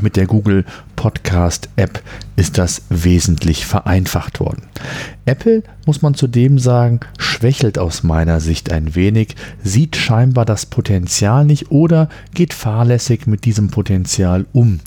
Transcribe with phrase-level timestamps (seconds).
[0.00, 0.64] mit der Google
[0.96, 2.02] Podcast App
[2.36, 4.62] ist das wesentlich vereinfacht worden.
[5.26, 11.44] Apple, muss man zudem sagen, schwächelt aus meiner Sicht ein wenig, sieht scheinbar das Potenzial
[11.44, 14.80] nicht oder geht fahrlässig mit diesem Potenzial um.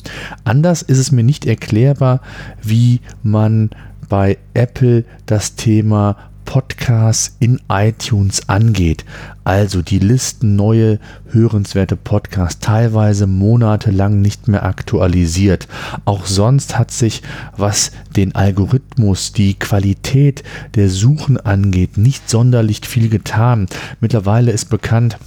[0.43, 2.21] Anders ist es mir nicht erklärbar,
[2.61, 3.69] wie man
[4.09, 9.03] bei Apple das Thema Podcasts in iTunes angeht.
[9.43, 15.67] Also die Listen neue hörenswerte Podcasts teilweise monatelang nicht mehr aktualisiert.
[16.05, 17.21] Auch sonst hat sich,
[17.57, 20.43] was den Algorithmus, die Qualität
[20.75, 23.67] der Suchen angeht, nicht sonderlich viel getan.
[23.99, 25.17] Mittlerweile ist bekannt,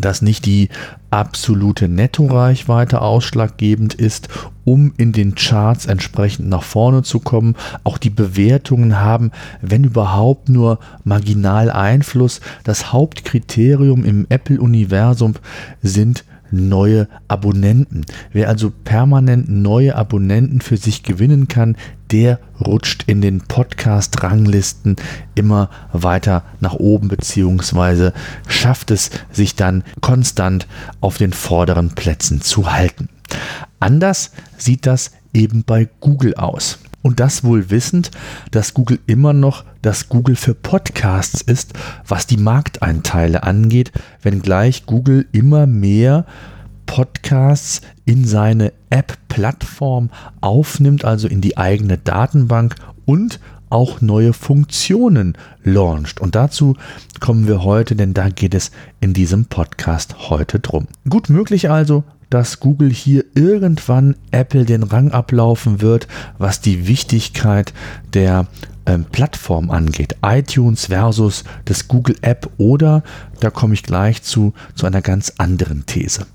[0.00, 0.68] dass nicht die
[1.10, 4.28] absolute Nettoreichweite ausschlaggebend ist,
[4.64, 7.56] um in den Charts entsprechend nach vorne zu kommen.
[7.84, 12.40] Auch die Bewertungen haben, wenn überhaupt, nur marginal Einfluss.
[12.64, 15.34] Das Hauptkriterium im Apple-Universum
[15.82, 18.04] sind neue Abonnenten.
[18.32, 21.76] Wer also permanent neue Abonnenten für sich gewinnen kann,
[22.12, 24.96] der rutscht in den Podcast-Ranglisten
[25.34, 28.12] immer weiter nach oben, beziehungsweise
[28.46, 30.66] schafft es sich dann konstant
[31.00, 33.08] auf den vorderen Plätzen zu halten.
[33.80, 36.78] Anders sieht das eben bei Google aus.
[37.00, 38.12] Und das wohl wissend,
[38.52, 41.72] dass Google immer noch das Google für Podcasts ist,
[42.06, 43.90] was die Markteinteile angeht,
[44.22, 46.26] wenngleich Google immer mehr
[46.86, 50.10] Podcasts in seine App-Plattform
[50.42, 52.76] aufnimmt, also in die eigene Datenbank
[53.06, 56.20] und auch neue Funktionen launcht.
[56.20, 56.76] Und dazu
[57.18, 58.70] kommen wir heute, denn da geht es
[59.00, 60.88] in diesem Podcast heute drum.
[61.08, 67.74] Gut möglich also, dass Google hier irgendwann Apple den Rang ablaufen wird, was die Wichtigkeit
[68.14, 68.46] der
[68.86, 70.16] ähm, Plattform angeht.
[70.22, 73.02] iTunes versus das Google App oder,
[73.40, 76.26] da komme ich gleich zu, zu einer ganz anderen These.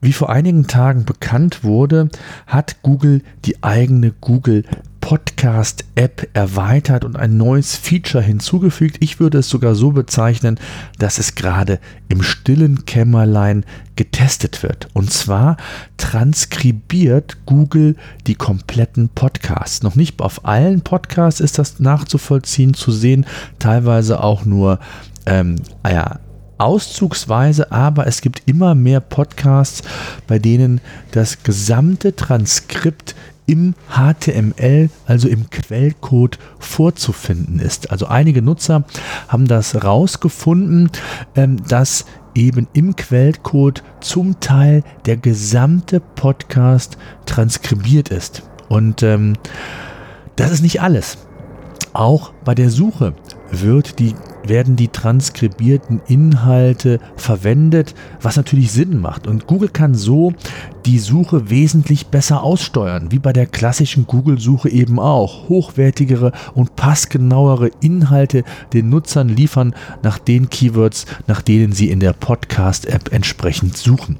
[0.00, 2.08] Wie vor einigen Tagen bekannt wurde,
[2.46, 4.64] hat Google die eigene Google
[5.04, 8.96] Podcast-App erweitert und ein neues Feature hinzugefügt.
[9.00, 10.58] Ich würde es sogar so bezeichnen,
[10.98, 11.78] dass es gerade
[12.08, 13.66] im stillen Kämmerlein
[13.96, 14.88] getestet wird.
[14.94, 15.58] Und zwar
[15.98, 19.82] transkribiert Google die kompletten Podcasts.
[19.82, 23.26] Noch nicht auf allen Podcasts ist das nachzuvollziehen, zu sehen,
[23.58, 24.78] teilweise auch nur
[25.26, 25.56] ähm,
[25.86, 26.18] ja,
[26.56, 29.82] auszugsweise, aber es gibt immer mehr Podcasts,
[30.26, 33.14] bei denen das gesamte Transkript
[33.46, 37.90] im HTML, also im Quellcode vorzufinden ist.
[37.90, 38.84] Also einige Nutzer
[39.28, 40.90] haben das rausgefunden,
[41.36, 46.96] ähm, dass eben im Quellcode zum Teil der gesamte Podcast
[47.26, 48.42] transkribiert ist.
[48.68, 49.34] Und ähm,
[50.36, 51.18] das ist nicht alles.
[51.92, 53.14] Auch bei der Suche
[53.52, 54.14] wird die
[54.46, 59.26] werden die transkribierten Inhalte verwendet, was natürlich Sinn macht.
[59.26, 60.32] Und Google kann so
[60.86, 65.48] die Suche wesentlich besser aussteuern, wie bei der klassischen Google-Suche eben auch.
[65.48, 72.12] Hochwertigere und passgenauere Inhalte den Nutzern liefern nach den Keywords, nach denen sie in der
[72.12, 74.18] Podcast-App entsprechend suchen.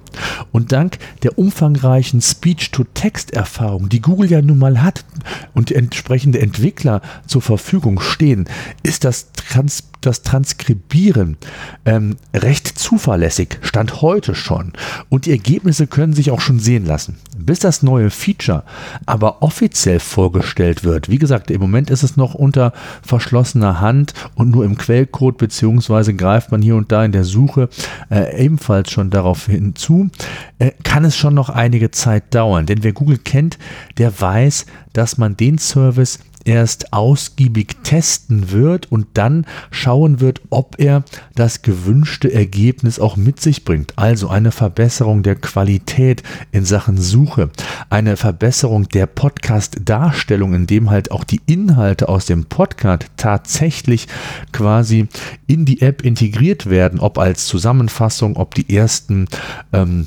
[0.53, 5.05] Und dank der umfangreichen Speech-to-Text-Erfahrung, die Google ja nun mal hat
[5.53, 8.47] und entsprechende Entwickler zur Verfügung stehen,
[8.83, 11.37] ist das Trans das Transkribieren
[11.85, 14.73] ähm, recht zuverlässig, stand heute schon.
[15.09, 17.17] Und die Ergebnisse können sich auch schon sehen lassen.
[17.37, 18.65] Bis das neue Feature
[19.07, 22.73] aber offiziell vorgestellt wird, wie gesagt, im Moment ist es noch unter
[23.03, 27.69] verschlossener Hand und nur im Quellcode, beziehungsweise greift man hier und da in der Suche
[28.11, 30.11] äh, ebenfalls schon darauf hinzu,
[30.59, 32.67] äh, kann es schon noch einige Zeit dauern.
[32.67, 33.59] Denn wer Google kennt,
[33.99, 40.77] der weiß, dass man den Service erst ausgiebig testen wird und dann schauen wird, ob
[40.79, 41.05] er
[41.35, 43.93] das gewünschte Ergebnis auch mit sich bringt.
[43.97, 47.51] Also eine Verbesserung der Qualität in Sachen Suche,
[47.91, 54.09] eine Verbesserung der Podcast-Darstellung, in dem halt auch die Inhalte aus dem Podcast tatsächlich
[54.53, 55.09] quasi
[55.47, 59.27] in die App integriert werden, ob als Zusammenfassung, ob die ersten
[59.73, 60.07] ähm,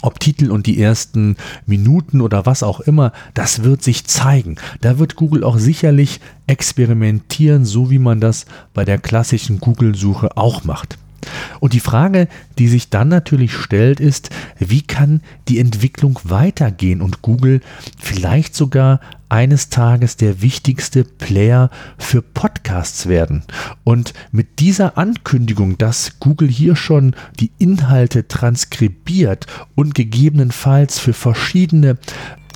[0.00, 1.36] ob Titel und die ersten
[1.66, 4.56] Minuten oder was auch immer, das wird sich zeigen.
[4.80, 10.64] Da wird Google auch sicherlich experimentieren, so wie man das bei der klassischen Google-Suche auch
[10.64, 10.98] macht.
[11.62, 12.26] Und die Frage,
[12.58, 17.60] die sich dann natürlich stellt, ist, wie kann die Entwicklung weitergehen und Google
[18.00, 18.98] vielleicht sogar
[19.28, 23.44] eines Tages der wichtigste Player für Podcasts werden.
[23.84, 31.96] Und mit dieser Ankündigung, dass Google hier schon die Inhalte transkribiert und gegebenenfalls für verschiedene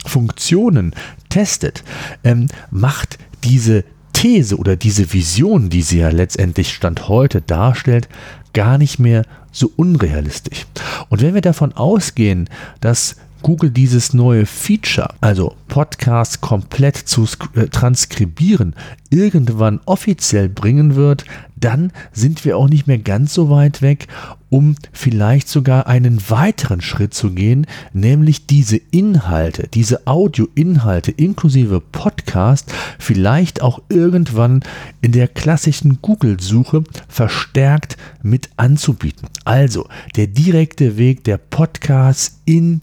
[0.05, 0.97] Funktionen
[1.29, 1.85] testet,
[2.25, 3.85] ähm, macht diese
[4.16, 8.08] These oder diese Vision, die sie ja letztendlich Stand heute darstellt,
[8.54, 10.66] gar nicht mehr so unrealistisch.
[11.10, 12.48] Und wenn wir davon ausgehen,
[12.80, 18.74] dass Google dieses neue Feature, also Podcasts komplett zu äh, transkribieren,
[19.10, 21.26] irgendwann offiziell bringen wird,
[21.56, 24.06] dann sind wir auch nicht mehr ganz so weit weg,
[24.50, 32.73] um vielleicht sogar einen weiteren Schritt zu gehen, nämlich diese Inhalte, diese Audioinhalte inklusive Podcast
[32.99, 34.62] vielleicht auch irgendwann
[35.00, 39.29] in der klassischen Google-Suche verstärkt mit anzubieten.
[39.44, 42.82] Also der direkte Weg der Podcasts in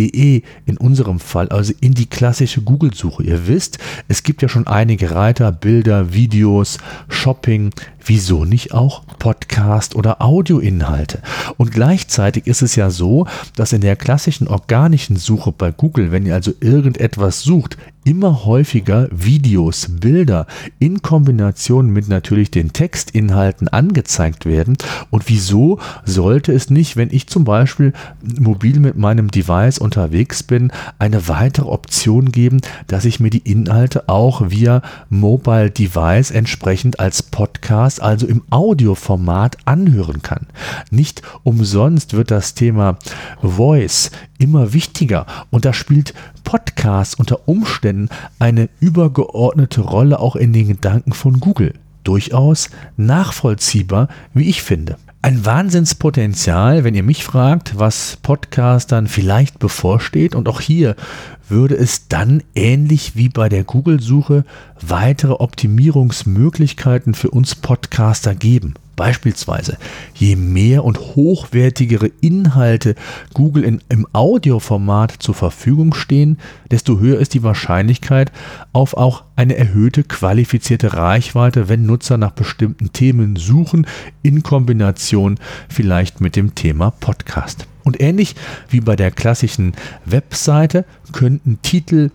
[0.00, 3.22] google.de in unserem Fall, also in die klassische Google-Suche.
[3.22, 7.70] Ihr wisst, es gibt ja schon einige Reiter, Bilder, Videos, Shopping,
[8.04, 11.20] wieso nicht auch Podcast oder Audioinhalte?
[11.56, 13.26] Und gleichzeitig ist es ja so,
[13.56, 19.08] dass in der klassischen organischen Suche bei Google, wenn ihr also irgendetwas sucht, immer häufiger
[19.10, 20.46] Videos, Bilder
[20.78, 24.78] in Kombination mit natürlich den Textinhalten angezeigt werden.
[25.10, 27.92] Und wieso sollte es nicht, wenn ich zum Beispiel
[28.38, 34.08] mobil mit meinem Device unterwegs bin, eine weitere Option geben, dass ich mir die Inhalte
[34.08, 40.46] auch via Mobile Device entsprechend als Podcast, also im Audioformat anhören kann.
[40.92, 42.98] Nicht umsonst wird das Thema
[43.42, 46.14] Voice immer wichtiger und da spielt
[46.44, 51.74] Podcast unter Umständen eine übergeordnete Rolle auch in den Gedanken von Google.
[52.04, 54.96] Durchaus nachvollziehbar, wie ich finde.
[55.22, 60.34] Ein Wahnsinnspotenzial, wenn ihr mich fragt, was Podcastern vielleicht bevorsteht.
[60.34, 60.96] Und auch hier
[61.46, 64.46] würde es dann ähnlich wie bei der Google-Suche
[64.80, 68.72] weitere Optimierungsmöglichkeiten für uns Podcaster geben.
[69.00, 69.78] Beispielsweise,
[70.12, 72.94] je mehr und hochwertigere Inhalte
[73.32, 76.36] Google in, im Audioformat zur Verfügung stehen,
[76.70, 78.30] desto höher ist die Wahrscheinlichkeit
[78.74, 83.86] auf auch eine erhöhte qualifizierte Reichweite, wenn Nutzer nach bestimmten Themen suchen,
[84.22, 85.38] in Kombination
[85.70, 87.66] vielleicht mit dem Thema Podcast.
[87.84, 88.34] Und ähnlich
[88.68, 89.72] wie bei der klassischen
[90.04, 92.10] Webseite könnten Titel,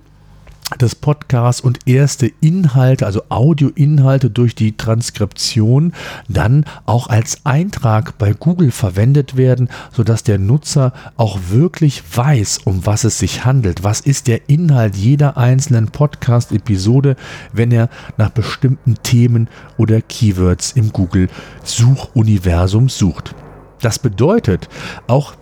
[0.81, 5.93] des Podcasts und erste Inhalte, also Audioinhalte durch die Transkription
[6.27, 12.85] dann auch als Eintrag bei Google verwendet werden, sodass der Nutzer auch wirklich weiß, um
[12.85, 13.83] was es sich handelt.
[13.83, 17.15] Was ist der Inhalt jeder einzelnen Podcast-Episode,
[17.53, 19.47] wenn er nach bestimmten Themen
[19.77, 23.35] oder Keywords im Google-Suchuniversum sucht.
[23.81, 24.67] Das bedeutet,
[25.07, 25.35] auch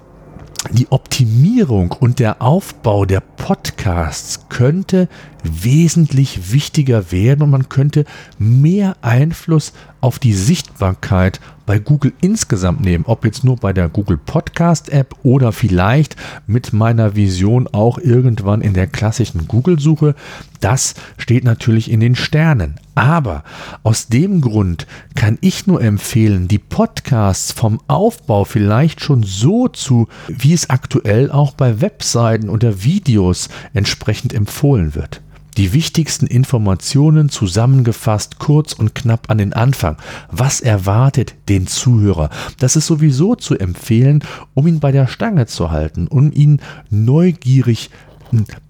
[0.71, 5.09] die Optimierung und der Aufbau der Podcasts könnte
[5.43, 8.05] wesentlich wichtiger werden und man könnte
[8.37, 14.17] mehr Einfluss auf die Sichtbarkeit bei Google insgesamt nehmen, ob jetzt nur bei der Google
[14.17, 16.15] Podcast App oder vielleicht
[16.45, 20.15] mit meiner Vision auch irgendwann in der klassischen Google-Suche,
[20.59, 22.75] das steht natürlich in den Sternen.
[22.95, 23.43] Aber
[23.81, 30.07] aus dem Grund kann ich nur empfehlen, die Podcasts vom Aufbau vielleicht schon so zu,
[30.27, 35.22] wie es aktuell auch bei Webseiten oder Videos entsprechend empfohlen wird.
[35.57, 39.97] Die wichtigsten Informationen zusammengefasst kurz und knapp an den Anfang.
[40.31, 42.29] Was erwartet den Zuhörer?
[42.59, 47.89] Das ist sowieso zu empfehlen, um ihn bei der Stange zu halten, um ihn neugierig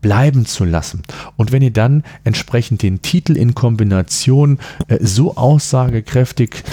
[0.02, 1.04] bleiben zu lassen.
[1.38, 6.64] Und wenn ihr dann entsprechend den Titel in Kombination äh, so aussagekräftig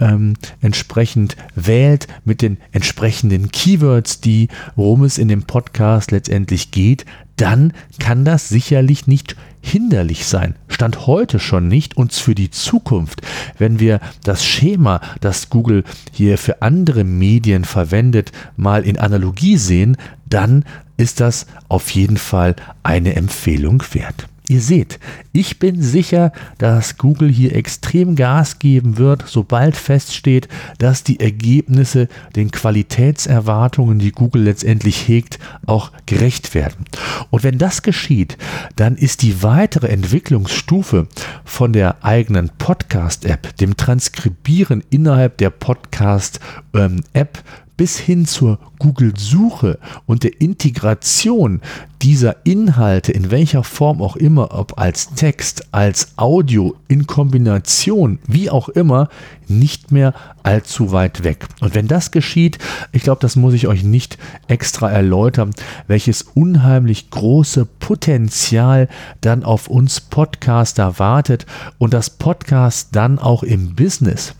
[0.00, 7.04] ähm, entsprechend wählt mit den entsprechenden Keywords, die, worum es in dem Podcast letztendlich geht,
[7.40, 10.54] dann kann das sicherlich nicht hinderlich sein.
[10.68, 13.22] Stand heute schon nicht uns für die Zukunft,
[13.58, 19.96] wenn wir das Schema, das Google hier für andere Medien verwendet, mal in Analogie sehen,
[20.28, 20.64] dann
[20.96, 24.29] ist das auf jeden Fall eine Empfehlung wert.
[24.50, 24.98] Ihr seht,
[25.32, 32.08] ich bin sicher, dass Google hier extrem Gas geben wird, sobald feststeht, dass die Ergebnisse
[32.34, 36.84] den Qualitätserwartungen, die Google letztendlich hegt, auch gerecht werden.
[37.30, 38.38] Und wenn das geschieht,
[38.74, 41.06] dann ist die weitere Entwicklungsstufe
[41.44, 47.44] von der eigenen Podcast-App, dem Transkribieren innerhalb der Podcast-App,
[47.80, 51.62] bis hin zur Google-Suche und der Integration
[52.02, 58.50] dieser Inhalte in welcher Form auch immer, ob als Text, als Audio, in Kombination, wie
[58.50, 59.08] auch immer,
[59.48, 61.46] nicht mehr allzu weit weg.
[61.60, 62.58] Und wenn das geschieht,
[62.92, 65.52] ich glaube, das muss ich euch nicht extra erläutern,
[65.86, 68.88] welches unheimlich große Potenzial
[69.22, 71.46] dann auf uns Podcaster wartet
[71.78, 74.34] und das Podcast dann auch im Business